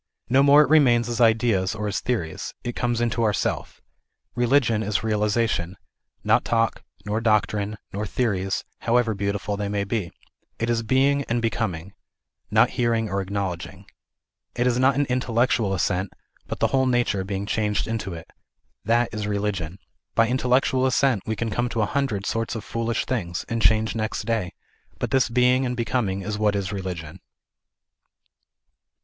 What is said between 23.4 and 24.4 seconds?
and change next